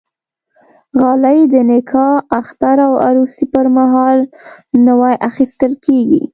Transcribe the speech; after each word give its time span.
غالۍ 0.99 1.39
د 1.53 1.55
نکاح، 1.69 2.15
اختر 2.39 2.77
او 2.87 2.93
عروسي 3.07 3.45
پرمهال 3.53 4.19
نوی 4.87 5.13
اخیستل 5.29 5.73
کېږي. 5.85 6.23